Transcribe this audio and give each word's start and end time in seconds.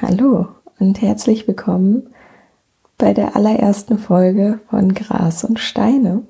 Hallo 0.00 0.46
und 0.78 1.02
herzlich 1.02 1.48
willkommen 1.48 2.14
bei 2.98 3.12
der 3.12 3.34
allerersten 3.34 3.98
Folge 3.98 4.60
von 4.70 4.94
Gras 4.94 5.42
und 5.42 5.58
Steine. 5.58 6.22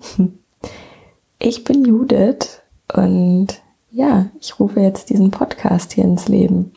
Ich 1.39 1.65
bin 1.65 1.85
Judith 1.85 2.63
und 2.95 3.61
ja, 3.91 4.31
ich 4.41 4.59
rufe 4.59 4.81
jetzt 4.81 5.11
diesen 5.11 5.31
Podcast 5.31 5.93
hier 5.93 6.05
ins 6.05 6.29
Leben. 6.29 6.73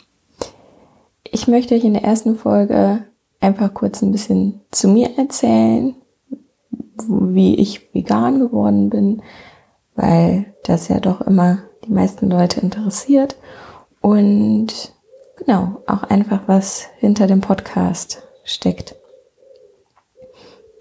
Ich 1.24 1.48
möchte 1.48 1.76
euch 1.76 1.86
in 1.86 1.94
der 1.94 2.04
ersten 2.04 2.36
Folge 2.36 3.06
einfach 3.40 3.74
kurz 3.74 4.02
ein 4.02 4.12
bisschen 4.12 4.60
zu 4.72 4.90
mir 4.90 5.18
erzählen, 5.18 5.96
wie 7.08 7.56
ich 7.56 7.94
vegan 7.94 8.38
geworden 8.40 8.90
bin, 8.90 9.22
weil 9.96 10.54
das 10.66 10.90
ja 10.90 11.00
doch 11.00 11.22
immer 11.22 11.60
die 11.86 11.92
meisten 11.94 12.30
Leute 12.30 12.60
interessiert 12.60 13.38
und 14.02 14.94
genau, 15.44 15.82
auch 15.88 16.04
einfach 16.04 16.42
was 16.48 16.88
hinter 16.98 17.28
dem 17.28 17.42
Podcast 17.42 18.24
steckt. 18.44 18.96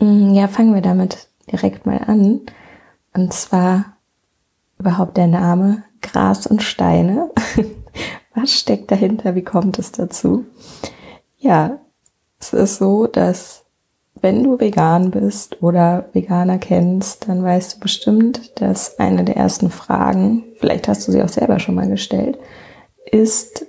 Mm, 0.01 0.35
ja, 0.35 0.49
fangen 0.49 0.75
wir 0.75 0.83
damit 0.83 1.29
direkt 1.51 1.87
mal 1.87 1.99
an. 1.99 2.41
Und 3.15 3.33
zwar 3.33 3.97
überhaupt 4.79 5.17
der 5.17 5.27
Name 5.27 5.85
Gras 6.01 6.47
und 6.47 6.63
Steine. 6.63 7.31
was 8.35 8.53
steckt 8.53 8.91
dahinter? 8.91 9.35
Wie 9.35 9.45
kommt 9.45 9.79
es 9.79 9.93
dazu? 9.93 10.47
Ja, 11.39 11.79
es 12.39 12.53
ist 12.53 12.77
so, 12.77 13.07
dass 13.07 13.65
wenn 14.23 14.43
du 14.43 14.61
vegan 14.61 15.11
bist 15.11 15.63
oder 15.63 16.09
Veganer 16.13 16.59
kennst, 16.59 17.29
dann 17.29 17.43
weißt 17.43 17.77
du 17.77 17.81
bestimmt, 17.81 18.61
dass 18.61 18.99
eine 18.99 19.25
der 19.25 19.37
ersten 19.37 19.71
Fragen, 19.71 20.45
vielleicht 20.59 20.89
hast 20.89 21.07
du 21.09 21.13
sie 21.13 21.23
auch 21.23 21.29
selber 21.29 21.59
schon 21.59 21.75
mal 21.75 21.89
gestellt, 21.89 22.39
ist, 23.11 23.67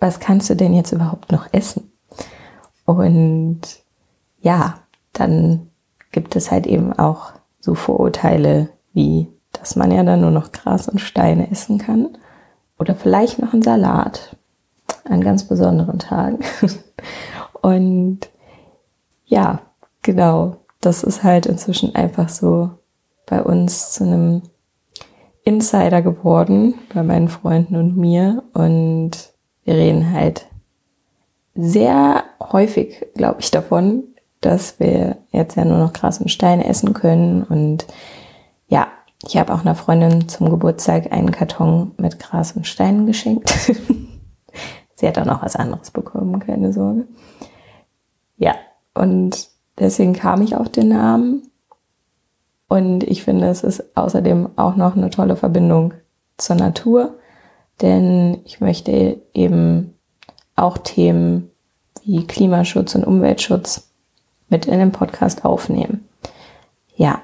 was 0.00 0.20
kannst 0.20 0.48
du 0.50 0.54
denn 0.54 0.74
jetzt 0.74 0.92
überhaupt 0.92 1.32
noch 1.32 1.46
essen? 1.52 1.92
Und 2.84 3.60
ja, 4.40 4.78
dann 5.12 5.70
gibt 6.12 6.36
es 6.36 6.50
halt 6.50 6.66
eben 6.66 6.92
auch 6.92 7.32
so 7.60 7.74
Vorurteile 7.74 8.70
wie, 8.92 9.28
dass 9.52 9.76
man 9.76 9.90
ja 9.90 10.02
dann 10.02 10.20
nur 10.20 10.30
noch 10.30 10.52
Gras 10.52 10.88
und 10.88 11.00
Steine 11.00 11.50
essen 11.50 11.78
kann 11.78 12.16
oder 12.78 12.94
vielleicht 12.94 13.40
noch 13.40 13.52
einen 13.52 13.62
Salat 13.62 14.36
an 15.04 15.20
ganz 15.20 15.44
besonderen 15.44 15.98
Tagen. 15.98 16.38
Und 17.60 18.20
ja, 19.26 19.60
genau, 20.02 20.56
das 20.80 21.02
ist 21.02 21.24
halt 21.24 21.46
inzwischen 21.46 21.94
einfach 21.94 22.28
so 22.28 22.70
bei 23.26 23.42
uns 23.42 23.92
zu 23.92 24.04
einem 24.04 24.42
Insider 25.44 26.02
geworden, 26.02 26.74
bei 26.94 27.02
meinen 27.02 27.28
Freunden 27.28 27.76
und 27.76 27.96
mir. 27.96 28.42
Und 28.54 29.32
wir 29.68 29.74
reden 29.74 30.14
halt 30.14 30.46
sehr 31.54 32.24
häufig, 32.40 33.04
glaube 33.14 33.40
ich, 33.40 33.50
davon, 33.50 34.04
dass 34.40 34.80
wir 34.80 35.18
jetzt 35.30 35.56
ja 35.56 35.66
nur 35.66 35.76
noch 35.76 35.92
Gras 35.92 36.22
und 36.22 36.30
Steine 36.30 36.66
essen 36.66 36.94
können. 36.94 37.42
Und 37.42 37.86
ja, 38.68 38.88
ich 39.26 39.36
habe 39.36 39.52
auch 39.52 39.60
einer 39.60 39.74
Freundin 39.74 40.26
zum 40.26 40.48
Geburtstag 40.48 41.12
einen 41.12 41.32
Karton 41.32 41.92
mit 41.98 42.18
Gras 42.18 42.52
und 42.52 42.66
Steinen 42.66 43.04
geschenkt. 43.04 43.50
Sie 44.94 45.06
hat 45.06 45.18
auch 45.18 45.26
noch 45.26 45.42
was 45.42 45.54
anderes 45.54 45.90
bekommen, 45.90 46.40
keine 46.40 46.72
Sorge. 46.72 47.06
Ja, 48.38 48.54
und 48.94 49.50
deswegen 49.78 50.14
kam 50.14 50.40
ich 50.40 50.56
auf 50.56 50.70
den 50.70 50.88
Namen. 50.88 51.42
Und 52.68 53.04
ich 53.04 53.22
finde, 53.22 53.48
es 53.48 53.64
ist 53.64 53.94
außerdem 53.98 54.48
auch 54.56 54.76
noch 54.76 54.96
eine 54.96 55.10
tolle 55.10 55.36
Verbindung 55.36 55.92
zur 56.38 56.56
Natur 56.56 57.18
denn 57.80 58.40
ich 58.44 58.60
möchte 58.60 59.20
eben 59.34 59.94
auch 60.56 60.78
Themen 60.78 61.50
wie 62.04 62.26
Klimaschutz 62.26 62.94
und 62.94 63.04
Umweltschutz 63.04 63.90
mit 64.48 64.66
in 64.66 64.78
den 64.78 64.92
Podcast 64.92 65.44
aufnehmen. 65.44 66.08
Ja, 66.96 67.22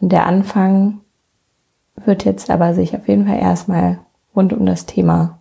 und 0.00 0.10
der 0.10 0.26
Anfang 0.26 1.00
wird 1.96 2.24
jetzt 2.24 2.50
aber 2.50 2.74
sich 2.74 2.96
auf 2.96 3.08
jeden 3.08 3.26
Fall 3.26 3.38
erstmal 3.38 4.00
rund 4.34 4.52
um 4.52 4.66
das 4.66 4.86
Thema 4.86 5.40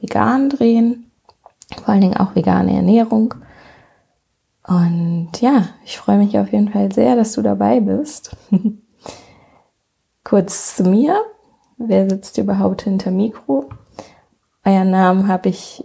vegan 0.00 0.50
drehen, 0.50 1.10
vor 1.76 1.90
allen 1.90 2.00
Dingen 2.00 2.16
auch 2.16 2.34
vegane 2.34 2.74
Ernährung. 2.74 3.34
Und 4.66 5.30
ja, 5.40 5.68
ich 5.84 5.98
freue 5.98 6.18
mich 6.18 6.38
auf 6.38 6.52
jeden 6.52 6.70
Fall 6.70 6.92
sehr, 6.92 7.16
dass 7.16 7.32
du 7.32 7.42
dabei 7.42 7.80
bist. 7.80 8.36
Kurz 10.24 10.76
zu 10.76 10.84
mir. 10.84 11.20
Wer 11.78 12.08
sitzt 12.08 12.38
überhaupt 12.38 12.82
hinter 12.82 13.10
Mikro? 13.10 13.68
Euren 14.64 14.90
Namen 14.90 15.28
habe 15.28 15.48
ich, 15.48 15.84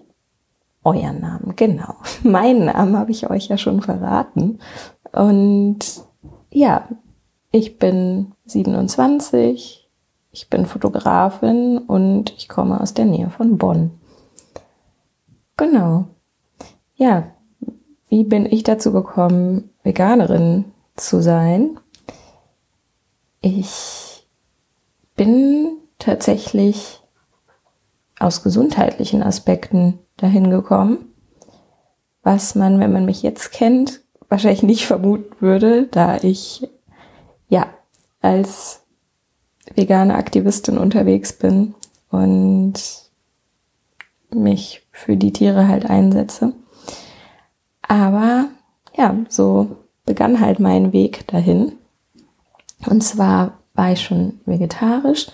euren 0.84 1.20
Namen, 1.22 1.56
genau. 1.56 1.96
Meinen 2.24 2.66
Namen 2.66 2.98
habe 2.98 3.12
ich 3.12 3.30
euch 3.30 3.48
ja 3.48 3.58
schon 3.58 3.82
verraten. 3.82 4.60
Und 5.12 5.80
ja, 6.52 6.88
ich 7.52 7.80
bin 7.80 8.34
27, 8.46 9.90
ich 10.32 10.50
bin 10.50 10.66
Fotografin 10.66 11.80
und 11.80 12.34
ich 12.38 12.48
komme 12.48 12.80
aus 12.80 12.94
der 12.94 13.06
Nähe 13.06 13.30
von 13.30 13.58
Bonn. 13.58 13.92
Genau. 15.56 16.06
Ja, 16.96 17.32
wie 18.10 18.24
bin 18.24 18.46
ich 18.46 18.64
dazu 18.64 18.94
gekommen, 18.94 19.70
Veganerin 19.84 20.66
zu 20.96 21.22
sein? 21.22 21.80
Ich 23.42 24.28
bin 25.16 25.78
tatsächlich 26.00 26.97
aus 28.20 28.44
gesundheitlichen 28.44 29.22
Aspekten 29.24 30.00
dahin 30.18 30.50
gekommen, 30.50 31.14
was 32.24 32.56
man, 32.56 32.80
wenn 32.80 32.92
man 32.92 33.06
mich 33.06 33.22
jetzt 33.22 33.52
kennt, 33.52 34.02
wahrscheinlich 34.30 34.64
nicht 34.64 34.86
vermuten 34.86 35.36
würde, 35.40 35.88
da 35.88 36.18
ich 36.18 36.68
ja 37.48 37.68
als 38.22 38.82
vegane 39.76 40.16
Aktivistin 40.16 40.78
unterwegs 40.78 41.34
bin 41.34 41.76
und 42.10 42.74
mich 44.34 44.86
für 44.92 45.16
die 45.16 45.32
Tiere 45.32 45.68
halt 45.68 45.90
einsetze. 45.90 46.54
Aber 47.82 48.50
ja, 48.98 49.16
so 49.30 49.78
begann 50.06 50.42
halt 50.42 50.60
mein 50.60 50.92
Weg 50.94 51.28
dahin. 51.28 51.74
Und 52.90 53.04
zwar 53.04 53.60
war 53.74 53.92
ich 53.92 54.02
schon 54.02 54.40
vegetarisch 54.46 55.28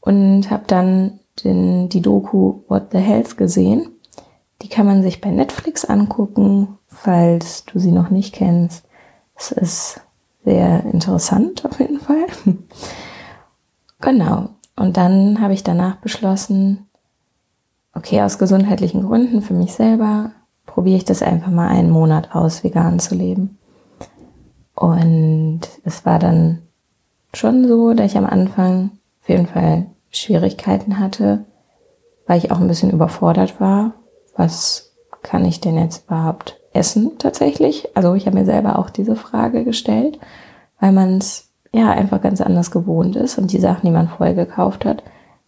und 0.00 0.50
habe 0.50 0.64
dann 0.66 1.20
den, 1.44 1.88
die 1.88 2.02
Doku 2.02 2.60
What 2.68 2.88
the 2.92 2.98
Health 2.98 3.36
gesehen. 3.36 3.90
Die 4.62 4.68
kann 4.68 4.86
man 4.86 5.02
sich 5.02 5.20
bei 5.20 5.30
Netflix 5.30 5.84
angucken, 5.84 6.78
falls 6.88 7.64
du 7.66 7.78
sie 7.78 7.92
noch 7.92 8.10
nicht 8.10 8.34
kennst. 8.34 8.86
Es 9.34 9.52
ist 9.52 10.00
sehr 10.44 10.84
interessant 10.84 11.64
auf 11.64 11.78
jeden 11.78 12.00
Fall. 12.00 12.26
genau. 14.00 14.48
Und 14.76 14.96
dann 14.96 15.40
habe 15.40 15.54
ich 15.54 15.64
danach 15.64 15.96
beschlossen, 15.96 16.86
okay, 17.94 18.22
aus 18.22 18.38
gesundheitlichen 18.38 19.02
Gründen 19.02 19.42
für 19.42 19.54
mich 19.54 19.72
selber 19.72 20.32
probiere 20.66 20.98
ich 20.98 21.04
das 21.04 21.22
einfach 21.22 21.50
mal 21.50 21.68
einen 21.68 21.90
Monat 21.90 22.34
aus, 22.34 22.62
vegan 22.62 22.98
zu 22.98 23.14
leben. 23.14 23.58
Und 24.74 25.62
es 25.84 26.04
war 26.04 26.18
dann 26.18 26.62
schon 27.32 27.66
so, 27.66 27.94
dass 27.94 28.12
ich 28.12 28.18
am 28.18 28.26
Anfang 28.26 28.90
auf 29.22 29.28
jeden 29.28 29.46
Fall 29.46 29.86
Schwierigkeiten 30.18 30.98
hatte, 30.98 31.44
weil 32.26 32.38
ich 32.38 32.50
auch 32.50 32.60
ein 32.60 32.68
bisschen 32.68 32.90
überfordert 32.90 33.60
war. 33.60 33.92
Was 34.36 34.94
kann 35.22 35.44
ich 35.44 35.60
denn 35.60 35.78
jetzt 35.78 36.06
überhaupt 36.06 36.60
essen 36.72 37.18
tatsächlich? 37.18 37.88
Also 37.96 38.14
ich 38.14 38.26
habe 38.26 38.36
mir 38.36 38.44
selber 38.44 38.78
auch 38.78 38.90
diese 38.90 39.16
Frage 39.16 39.64
gestellt, 39.64 40.18
weil 40.80 40.92
man 40.92 41.18
es 41.18 41.50
ja 41.72 41.90
einfach 41.90 42.20
ganz 42.20 42.40
anders 42.40 42.70
gewohnt 42.70 43.16
ist 43.16 43.38
und 43.38 43.52
die 43.52 43.60
Sachen, 43.60 43.86
die 43.86 43.92
man 43.92 44.08
vorher 44.08 44.34
gekauft 44.34 44.84
hat, 44.84 45.02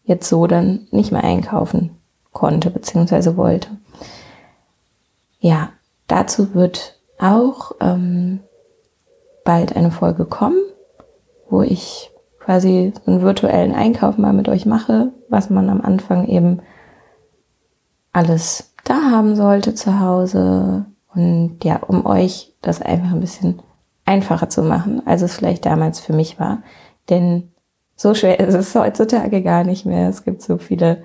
jetzt 0.05 0.29
so 0.29 0.47
dann 0.47 0.87
nicht 0.91 1.13
mehr 1.13 1.25
einkaufen 1.25 1.99
konnte 2.33 2.71
bzw. 2.71 3.37
wollte. 3.37 3.69
Ja, 5.41 5.71
dazu 6.07 6.55
wird 6.55 6.99
auch 7.19 7.73
ähm, 7.81 8.41
bald 9.45 9.77
eine 9.77 9.91
Folge 9.91 10.25
kommen, 10.25 10.61
wo 11.49 11.63
ich 11.63 12.11
quasi 12.49 12.95
so 13.05 13.13
einen 13.13 13.21
virtuellen 13.21 13.75
Einkauf 13.75 14.17
mal 14.17 14.33
mit 14.33 14.49
euch 14.49 14.65
mache, 14.65 15.13
was 15.29 15.51
man 15.51 15.69
am 15.69 15.83
Anfang 15.83 16.27
eben 16.27 16.61
alles 18.11 18.73
da 18.85 19.11
haben 19.11 19.37
sollte 19.37 19.75
zu 19.75 20.01
Hause 20.01 20.87
und 21.15 21.59
ja, 21.63 21.77
um 21.87 22.07
euch 22.07 22.55
das 22.63 22.81
einfach 22.81 23.13
ein 23.13 23.21
bisschen 23.21 23.61
einfacher 24.07 24.49
zu 24.49 24.63
machen, 24.63 25.07
als 25.07 25.21
es 25.21 25.37
vielleicht 25.37 25.67
damals 25.67 26.01
für 26.01 26.15
mich 26.15 26.41
war. 26.41 26.63
Denn 27.11 27.53
so 27.97 28.15
schwer 28.15 28.41
ist 28.41 28.55
es 28.55 28.75
heutzutage 28.75 29.43
gar 29.43 29.63
nicht 29.63 29.85
mehr. 29.85 30.09
Es 30.09 30.25
gibt 30.25 30.41
so 30.41 30.57
viele 30.57 31.03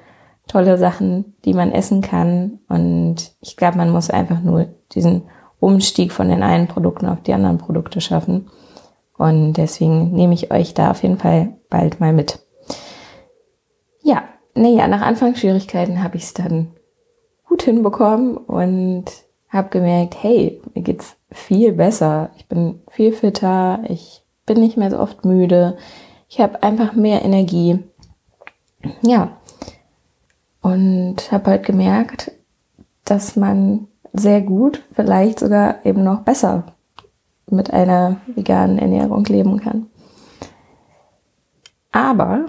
tolle 0.48 0.78
Sachen, 0.78 1.34
die 1.44 1.54
man 1.54 1.74
essen 1.74 2.00
kann. 2.00 2.60
Und 2.69 3.34
ich 3.42 3.57
glaube, 3.57 3.78
man 3.78 3.89
muss 3.89 4.10
einfach 4.10 4.39
nur 4.39 4.68
diesen 4.94 5.24
Umstieg 5.60 6.13
von 6.13 6.30
den 6.30 6.42
einen 6.42 6.69
Produkten 6.69 7.07
auf 7.07 7.22
die 7.22 7.34
anderen 7.34 7.57
Produkte 7.57 8.00
schaffen. 8.00 8.48
Und 9.18 9.54
deswegen 9.54 10.12
nehme 10.12 10.33
ich 10.33 10.51
euch 10.51 10.74
da 10.74 10.92
auf 10.92 11.04
jeden 11.04 11.18
Fall 11.18 11.56
bald 11.69 12.00
mal 12.00 12.13
mit. 12.13 12.39
Ja, 14.01 14.24
naja, 14.56 14.88
nach 14.88 15.01
Anfangsschwierigkeiten 15.01 16.04
habe 16.04 16.18
ich 16.18 16.24
es 16.24 16.33
dann 16.33 16.71
gut 17.48 17.63
hinbekommen 17.63 18.38
und 18.38 19.06
habe 19.50 19.69
gemerkt, 19.69 20.21
hey, 20.21 20.62
mir 20.74 20.81
geht's 20.81 21.15
viel 21.31 21.74
besser. 21.74 22.31
Ich 22.38 22.48
bin 22.48 22.81
viel 22.89 23.13
fitter, 23.13 23.83
ich 23.88 24.25
bin 24.45 24.60
nicht 24.60 24.77
mehr 24.77 24.89
so 24.89 25.00
oft 25.00 25.25
müde, 25.25 25.77
ich 26.27 26.39
habe 26.39 26.63
einfach 26.63 26.94
mehr 26.94 27.24
Energie. 27.24 27.80
Ja. 29.01 29.38
Und 30.62 31.31
habe 31.31 31.51
halt 31.51 31.65
gemerkt, 31.65 32.31
dass 33.06 33.36
man 33.36 33.88
sehr 34.13 34.42
gut, 34.42 34.83
vielleicht 34.94 35.39
sogar 35.39 35.86
eben 35.86 36.04
noch 36.04 36.21
besser 36.21 36.74
mit 37.53 37.71
einer 37.71 38.17
veganen 38.35 38.77
Ernährung 38.77 39.23
leben 39.25 39.59
kann. 39.59 39.88
Aber 41.91 42.47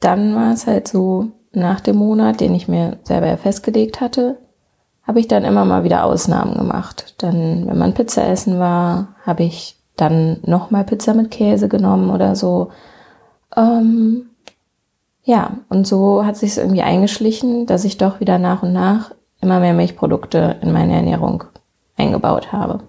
dann 0.00 0.34
war 0.34 0.52
es 0.52 0.66
halt 0.66 0.88
so, 0.88 1.30
nach 1.52 1.80
dem 1.80 1.96
Monat, 1.96 2.40
den 2.40 2.54
ich 2.54 2.68
mir 2.68 2.98
selber 3.04 3.34
festgelegt 3.38 4.00
hatte, 4.00 4.38
habe 5.04 5.20
ich 5.20 5.28
dann 5.28 5.44
immer 5.44 5.64
mal 5.64 5.84
wieder 5.84 6.04
Ausnahmen 6.04 6.54
gemacht. 6.54 7.14
Dann, 7.18 7.66
wenn 7.66 7.78
man 7.78 7.94
Pizza 7.94 8.28
essen 8.28 8.58
war, 8.58 9.14
habe 9.24 9.44
ich 9.44 9.76
dann 9.96 10.38
nochmal 10.44 10.84
Pizza 10.84 11.14
mit 11.14 11.30
Käse 11.30 11.68
genommen 11.68 12.10
oder 12.10 12.36
so. 12.36 12.70
Ähm, 13.56 14.26
ja, 15.22 15.58
und 15.70 15.86
so 15.86 16.24
hat 16.26 16.36
sich 16.36 16.50
es 16.50 16.58
irgendwie 16.58 16.82
eingeschlichen, 16.82 17.66
dass 17.66 17.84
ich 17.84 17.96
doch 17.96 18.20
wieder 18.20 18.38
nach 18.38 18.62
und 18.62 18.72
nach 18.72 19.12
immer 19.40 19.60
mehr 19.60 19.74
Milchprodukte 19.74 20.56
in 20.60 20.72
meine 20.72 20.94
Ernährung 20.94 21.44
eingebaut 21.96 22.52
habe. 22.52 22.80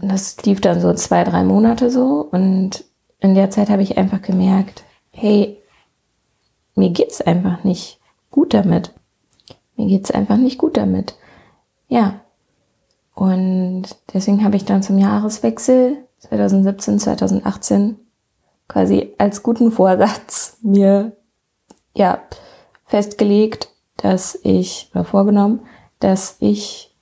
Das 0.00 0.42
lief 0.44 0.60
dann 0.60 0.80
so 0.80 0.92
zwei, 0.94 1.24
drei 1.24 1.44
Monate 1.44 1.90
so 1.90 2.28
und 2.30 2.84
in 3.20 3.34
der 3.34 3.50
Zeit 3.50 3.68
habe 3.68 3.82
ich 3.82 3.98
einfach 3.98 4.22
gemerkt, 4.22 4.84
hey, 5.10 5.58
mir 6.74 6.90
geht's 6.90 7.20
einfach 7.20 7.64
nicht 7.64 7.98
gut 8.30 8.54
damit. 8.54 8.92
Mir 9.76 9.86
geht's 9.86 10.10
einfach 10.10 10.36
nicht 10.36 10.58
gut 10.58 10.76
damit. 10.76 11.16
Ja. 11.88 12.20
Und 13.14 13.84
deswegen 14.14 14.44
habe 14.44 14.56
ich 14.56 14.64
dann 14.64 14.82
zum 14.82 14.98
Jahreswechsel 14.98 16.04
2017, 16.20 17.00
2018 17.00 17.96
quasi 18.68 19.14
als 19.18 19.42
guten 19.42 19.72
Vorsatz 19.72 20.58
mir 20.62 21.16
ja 21.94 22.20
festgelegt, 22.84 23.70
dass 23.96 24.38
ich 24.42 24.90
oder 24.94 25.04
vorgenommen, 25.04 25.60
dass 25.98 26.36
ich 26.38 26.96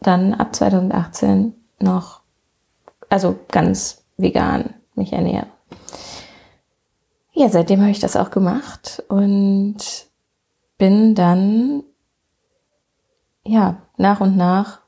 dann 0.00 0.34
ab 0.34 0.54
2018 0.54 1.54
noch 1.80 2.20
also 3.08 3.38
ganz 3.50 4.04
vegan 4.16 4.74
mich 4.94 5.12
ernähre. 5.12 5.46
Ja, 7.32 7.48
seitdem 7.48 7.80
habe 7.80 7.90
ich 7.90 8.00
das 8.00 8.16
auch 8.16 8.30
gemacht 8.30 9.02
und 9.08 9.76
bin 10.78 11.14
dann 11.14 11.82
ja 13.44 13.76
nach 13.96 14.20
und 14.20 14.36
nach 14.36 14.80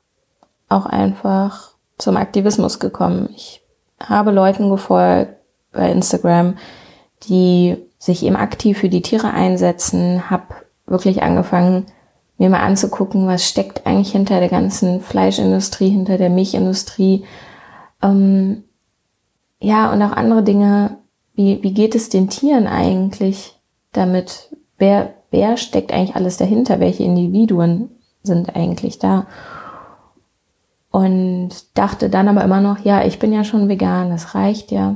auch 0.67 0.85
einfach 0.85 1.71
zum 1.97 2.17
Aktivismus 2.17 2.79
gekommen. 2.79 3.29
Ich 3.35 3.61
habe 3.99 4.31
Leuten 4.31 4.69
gefolgt 4.69 5.35
bei 5.71 5.91
Instagram, 5.91 6.57
die 7.23 7.77
sich 7.99 8.23
eben 8.23 8.35
aktiv 8.35 8.79
für 8.79 8.89
die 8.89 9.01
Tiere 9.01 9.31
einsetzen, 9.31 10.29
habe 10.29 10.55
wirklich 10.85 11.21
angefangen, 11.21 11.85
mir 12.37 12.49
mal 12.49 12.61
anzugucken, 12.61 13.27
was 13.27 13.47
steckt 13.47 13.85
eigentlich 13.85 14.13
hinter 14.13 14.39
der 14.39 14.49
ganzen 14.49 15.01
Fleischindustrie, 15.01 15.89
hinter 15.89 16.17
der 16.17 16.29
Milchindustrie. 16.29 17.25
Ähm, 18.01 18.63
ja, 19.59 19.91
und 19.91 20.01
auch 20.01 20.11
andere 20.11 20.43
Dinge, 20.43 20.97
wie, 21.33 21.61
wie 21.63 21.73
geht 21.73 21.95
es 21.95 22.09
den 22.09 22.29
Tieren 22.29 22.67
eigentlich 22.67 23.59
damit? 23.91 24.55
Wer, 24.77 25.13
wer 25.31 25.57
steckt 25.57 25.91
eigentlich 25.91 26.15
alles 26.15 26.37
dahinter? 26.37 26.79
Welche 26.79 27.03
Individuen 27.03 27.89
sind 28.23 28.55
eigentlich 28.55 28.99
da? 28.99 29.27
Und 30.91 31.77
dachte 31.77 32.09
dann 32.09 32.27
aber 32.27 32.43
immer 32.43 32.61
noch, 32.61 32.79
ja, 32.79 33.03
ich 33.05 33.19
bin 33.19 33.31
ja 33.31 33.43
schon 33.43 33.69
vegan, 33.69 34.09
das 34.09 34.33
reicht 34.33 34.71
ja. 34.71 34.95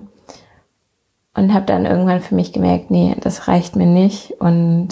Und 1.36 1.54
habe 1.54 1.66
dann 1.66 1.86
irgendwann 1.86 2.22
für 2.22 2.36
mich 2.36 2.54
gemerkt, 2.54 2.92
nee, 2.92 3.16
das 3.20 3.48
reicht 3.48 3.76
mir 3.76 3.86
nicht. 3.86 4.40
Und 4.40 4.90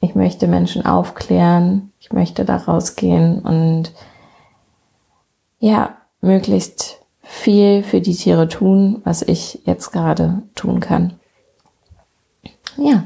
ich 0.00 0.14
möchte 0.14 0.48
Menschen 0.48 0.84
aufklären, 0.84 1.92
ich 2.00 2.12
möchte 2.12 2.44
da 2.44 2.56
rausgehen 2.56 3.38
und 3.40 3.92
ja, 5.60 5.96
möglichst 6.20 7.01
viel 7.22 7.82
für 7.82 8.00
die 8.00 8.14
Tiere 8.14 8.48
tun, 8.48 9.00
was 9.04 9.22
ich 9.22 9.62
jetzt 9.64 9.92
gerade 9.92 10.42
tun 10.54 10.80
kann. 10.80 11.14
Ja, 12.76 13.04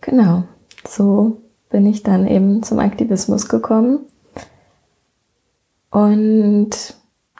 genau. 0.00 0.44
So 0.86 1.42
bin 1.68 1.86
ich 1.86 2.02
dann 2.02 2.26
eben 2.26 2.62
zum 2.62 2.78
Aktivismus 2.78 3.48
gekommen 3.48 4.00
und 5.90 6.70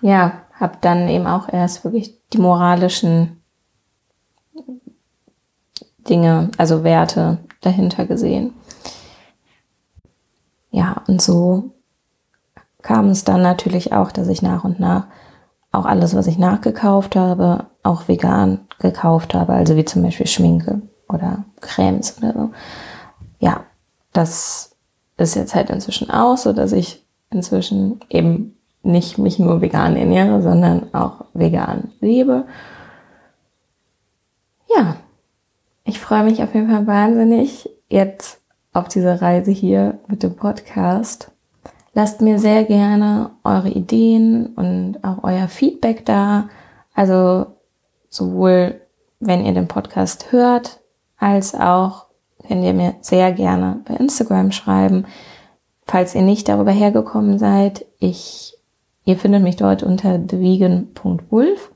ja, 0.03 0.43
habe 0.53 0.79
dann 0.81 1.09
eben 1.09 1.27
auch 1.27 1.53
erst 1.53 1.85
wirklich 1.85 2.19
die 2.33 2.39
moralischen 2.39 3.43
Dinge, 6.09 6.51
also 6.59 6.85
Werte 6.85 7.39
dahinter 7.61 8.07
gesehen. 8.07 8.55
Ja, 10.71 11.03
und 11.07 11.21
so 11.21 11.73
kam 12.83 13.09
es 13.09 13.25
dann 13.25 13.43
natürlich 13.43 13.93
auch, 13.93 14.13
dass 14.13 14.29
ich 14.29 14.43
nach 14.43 14.65
und 14.65 14.81
nach 14.81 15.07
auch 15.73 15.85
alles, 15.85 16.15
was 16.15 16.27
ich 16.27 16.39
nachgekauft 16.39 17.17
habe, 17.17 17.67
auch 17.83 18.09
vegan 18.09 18.61
gekauft 18.79 19.35
habe, 19.35 19.53
also 19.53 19.77
wie 19.77 19.85
zum 19.85 20.03
Beispiel 20.03 20.27
Schminke 20.27 20.83
oder 21.09 21.45
Cremes 21.61 22.19
oder 22.19 22.33
so. 22.33 22.51
Ja, 23.39 23.65
das 24.13 24.77
ist 25.17 25.37
jetzt 25.37 25.55
halt 25.55 25.71
inzwischen 25.71 26.11
auch 26.11 26.37
so, 26.37 26.53
dass 26.53 26.73
ich 26.73 27.05
inzwischen 27.31 28.01
eben 28.09 28.57
nicht 28.83 29.19
mich 29.19 29.39
nur 29.39 29.61
vegan 29.61 29.97
ernähre, 29.97 30.43
sondern 30.43 30.93
auch 30.95 31.27
vegan 31.35 31.93
lebe. 32.01 32.47
Ja, 34.75 34.97
ich 35.85 36.01
freue 36.01 36.25
mich 36.25 36.43
auf 36.43 36.55
jeden 36.55 36.71
Fall 36.71 36.87
wahnsinnig 36.87 37.69
jetzt 37.89 38.41
auf 38.73 38.89
diese 38.89 39.21
Reise 39.21 39.51
hier 39.51 39.99
mit 40.07 40.23
dem 40.23 40.37
Podcast. 40.37 41.31
Lasst 41.93 42.21
mir 42.21 42.39
sehr 42.39 42.65
gerne 42.65 43.31
eure 43.43 43.69
Ideen 43.69 44.47
und 44.55 45.03
auch 45.03 45.25
euer 45.25 45.49
Feedback 45.49 46.07
da. 46.07 46.49
Also 46.95 47.47
sowohl 48.09 48.81
wenn 49.19 49.45
ihr 49.45 49.53
den 49.53 49.69
Podcast 49.69 50.33
hört, 50.33 50.81
als 51.19 51.55
auch 51.55 52.07
könnt 52.47 52.65
ihr 52.65 52.75
mir 52.75 52.95
sehr 53.01 53.33
gerne 53.33 53.81
bei 53.85 53.95
Instagram 53.95 54.51
schreiben. 54.51 55.07
Falls 55.87 56.15
ihr 56.15 56.23
nicht 56.23 56.49
darüber 56.49 56.73
hergekommen 56.73 57.39
seid, 57.39 57.85
ich, 57.99 58.55
ihr 59.05 59.17
findet 59.17 59.43
mich 59.43 59.57
dort 59.57 59.83
unter 59.83 60.27
thevegan.wolf. 60.27 61.71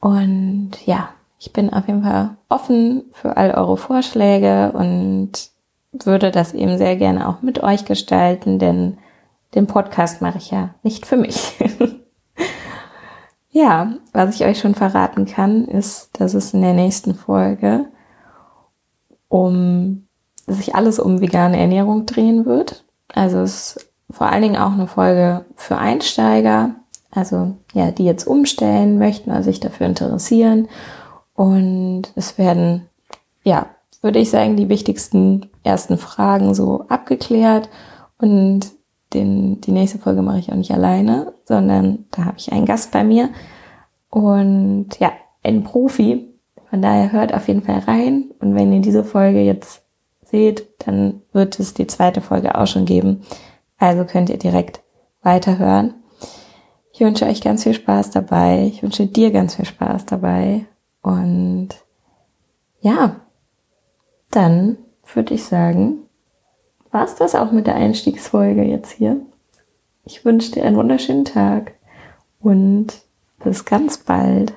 Und 0.00 0.70
ja, 0.86 1.10
ich 1.38 1.52
bin 1.52 1.72
auf 1.72 1.86
jeden 1.88 2.02
Fall 2.02 2.36
offen 2.48 3.04
für 3.12 3.36
all 3.36 3.50
eure 3.50 3.76
Vorschläge 3.76 4.72
und 4.72 5.50
würde 5.92 6.30
das 6.30 6.54
eben 6.54 6.78
sehr 6.78 6.96
gerne 6.96 7.28
auch 7.28 7.42
mit 7.42 7.62
euch 7.62 7.84
gestalten, 7.84 8.58
denn 8.58 8.98
den 9.54 9.66
Podcast 9.66 10.20
mache 10.20 10.38
ich 10.38 10.50
ja 10.50 10.74
nicht 10.82 11.06
für 11.06 11.16
mich. 11.16 11.54
ja, 13.50 13.94
was 14.12 14.34
ich 14.34 14.44
euch 14.44 14.58
schon 14.58 14.74
verraten 14.74 15.26
kann, 15.26 15.64
ist, 15.64 16.10
dass 16.20 16.34
es 16.34 16.52
in 16.52 16.62
der 16.62 16.74
nächsten 16.74 17.14
Folge 17.14 17.86
um 19.28 20.06
sich 20.46 20.74
alles 20.74 20.98
um 20.98 21.20
vegane 21.20 21.58
Ernährung 21.58 22.06
drehen 22.06 22.46
wird. 22.46 22.84
Also 23.14 23.38
es 23.38 23.76
ist 23.76 23.90
vor 24.10 24.28
allen 24.28 24.42
Dingen 24.42 24.56
auch 24.56 24.72
eine 24.72 24.86
Folge 24.86 25.44
für 25.56 25.76
Einsteiger, 25.76 26.74
also 27.10 27.56
ja, 27.74 27.90
die 27.90 28.04
jetzt 28.04 28.26
umstellen 28.26 28.98
möchten, 28.98 29.30
also 29.30 29.50
sich 29.50 29.60
dafür 29.60 29.86
interessieren. 29.86 30.68
Und 31.34 32.04
es 32.16 32.38
werden 32.38 32.88
ja 33.44 33.66
würde 34.02 34.18
ich 34.18 34.30
sagen, 34.30 34.56
die 34.56 34.68
wichtigsten 34.68 35.50
ersten 35.62 35.98
Fragen 35.98 36.54
so 36.54 36.86
abgeklärt. 36.88 37.68
Und 38.18 38.72
den, 39.14 39.60
die 39.60 39.72
nächste 39.72 39.98
Folge 39.98 40.22
mache 40.22 40.38
ich 40.38 40.52
auch 40.52 40.56
nicht 40.56 40.72
alleine, 40.72 41.32
sondern 41.44 42.06
da 42.10 42.26
habe 42.26 42.38
ich 42.38 42.52
einen 42.52 42.66
Gast 42.66 42.92
bei 42.92 43.04
mir. 43.04 43.30
Und 44.10 44.98
ja, 44.98 45.12
ein 45.42 45.64
Profi. 45.64 46.34
Von 46.70 46.82
daher 46.82 47.12
hört 47.12 47.32
auf 47.32 47.48
jeden 47.48 47.62
Fall 47.62 47.78
rein. 47.80 48.30
Und 48.40 48.54
wenn 48.54 48.72
ihr 48.72 48.80
diese 48.80 49.04
Folge 49.04 49.40
jetzt 49.40 49.82
seht, 50.22 50.68
dann 50.86 51.22
wird 51.32 51.58
es 51.58 51.74
die 51.74 51.86
zweite 51.86 52.20
Folge 52.20 52.56
auch 52.56 52.66
schon 52.66 52.84
geben. 52.84 53.22
Also 53.78 54.04
könnt 54.04 54.28
ihr 54.28 54.38
direkt 54.38 54.82
weiterhören. 55.22 55.94
Ich 56.92 57.00
wünsche 57.00 57.26
euch 57.26 57.40
ganz 57.40 57.62
viel 57.62 57.74
Spaß 57.74 58.10
dabei. 58.10 58.66
Ich 58.66 58.82
wünsche 58.82 59.06
dir 59.06 59.30
ganz 59.30 59.54
viel 59.54 59.64
Spaß 59.64 60.04
dabei. 60.06 60.66
Und 61.00 61.68
ja, 62.80 63.20
dann 64.30 64.78
würde 65.14 65.34
ich 65.34 65.44
sagen, 65.44 66.00
war 66.90 67.04
es 67.04 67.14
das 67.14 67.34
auch 67.34 67.52
mit 67.52 67.66
der 67.66 67.74
Einstiegsfolge 67.74 68.62
jetzt 68.62 68.92
hier. 68.92 69.20
Ich 70.04 70.24
wünsche 70.24 70.52
dir 70.52 70.64
einen 70.64 70.76
wunderschönen 70.76 71.24
Tag 71.24 71.74
und 72.40 72.92
bis 73.42 73.64
ganz 73.64 73.98
bald. 73.98 74.52